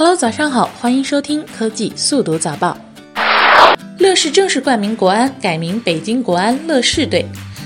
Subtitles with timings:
[0.00, 2.74] Hello，早上好，欢迎收听科技速读早报。
[3.98, 7.22] 乐视正式冠名国安，改名北京国安乐视队。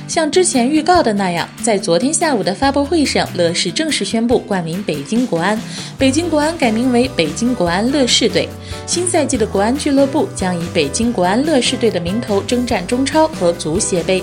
[0.08, 5.56] 像之前预告的那样，在昨天下午的发布会上，乐视正式宣布冠名北京国安，
[5.96, 8.48] 北京国安改名为北京国安乐视队。
[8.84, 14.20] 新赛季的国安俱乐部将以北京国安乐视队的名头征战中超和足协杯。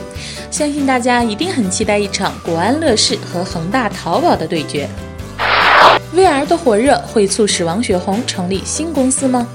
[0.52, 4.90] 相信大家一定很期待一场国安乐视和恒大淘宝的对决。
[6.14, 9.48] VR 的火热会促使王雪红成立新公司吗？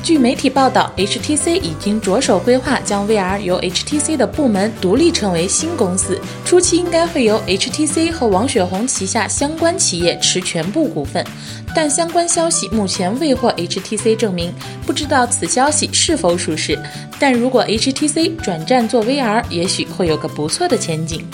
[0.00, 11.24] 据媒体报道，HTC 已经着手规划将 VR 由 HTC 的部门独立成为新公司，初期应该会由 HTC 和王雪红旗下相关企业持全部股份，
[11.74, 14.52] 但相关消息目前未获 HTC 证明，
[14.86, 16.78] 不知道此消息是否属实。
[17.18, 21.24] 但如果 HTC 转战做 VR，也许会有个不错的前景。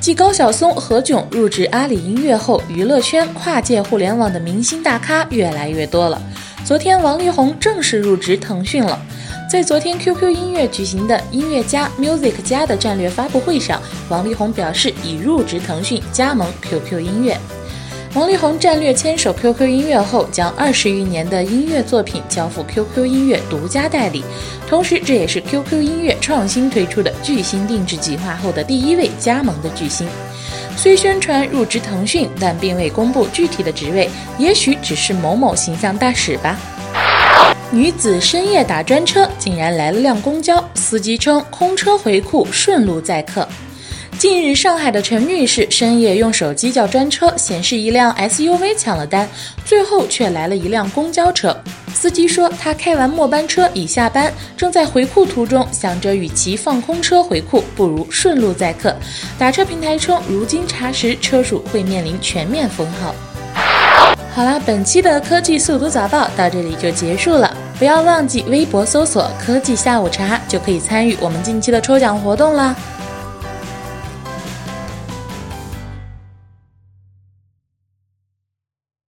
[0.00, 6.20] 继高晓松、何炅入职阿里音乐后，娱乐圈跨界互联网的明星大咖越来越多了。
[6.64, 8.98] 昨天，王力宏正式入职腾讯了。
[9.50, 17.38] 在昨天 QQ 音乐举行的音乐家 Music 家的战略发布会上，王力宏表示已入职腾讯，加盟 QQ 音乐。
[18.14, 24.24] 王力宏战略牵手 QQ 音乐后，将二十余年的音乐作品交付 QQ 音乐独家代理，
[24.68, 30.08] 同时这也是 QQ 音乐创新推出的巨星定制计划后的第一位加盟的巨星。
[30.76, 36.58] 虽宣传入职腾讯，但并未公布具体的职位，也许只是某某形象大使吧。
[37.70, 43.46] 女子深夜打专车，竟然来了辆公交，司机称空车回库，顺路载客。
[44.20, 49.26] 近日，上海的陈女士深夜用手机叫专车，显示一辆 SUV 抢了单，
[49.64, 51.56] 最后却来了一辆公交车。
[51.94, 58.94] 司机说，他开完末班车已下班，正在回库途中，想着与其放空车回库，不如顺路载客。
[59.38, 63.14] 打车平台称，如今查实，车主会面临全面封号。
[64.34, 72.76] 好啦，本期的科技速读早报到这里就结束了，不要忘记微博搜索“科技下午茶”，就可以参与我们近期的抽奖活动啦。